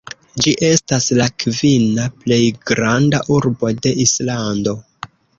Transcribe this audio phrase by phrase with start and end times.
[0.43, 4.75] Ĝi estas la kvina plej granda urbo de Islando.